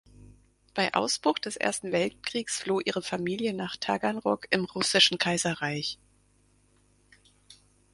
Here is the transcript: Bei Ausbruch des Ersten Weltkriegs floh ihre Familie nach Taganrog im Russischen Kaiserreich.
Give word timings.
Bei 0.73 0.95
Ausbruch 0.95 1.37
des 1.37 1.57
Ersten 1.57 1.91
Weltkriegs 1.91 2.57
floh 2.59 2.79
ihre 2.79 3.03
Familie 3.03 3.53
nach 3.53 3.77
Taganrog 3.77 4.47
im 4.49 4.65
Russischen 4.65 5.19
Kaiserreich. 5.19 5.99